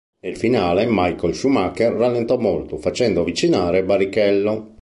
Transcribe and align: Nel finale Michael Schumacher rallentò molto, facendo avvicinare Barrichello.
Nel 0.21 0.35
finale 0.35 0.87
Michael 0.89 1.35
Schumacher 1.35 1.93
rallentò 1.93 2.39
molto, 2.39 2.77
facendo 2.77 3.21
avvicinare 3.21 3.83
Barrichello. 3.83 4.79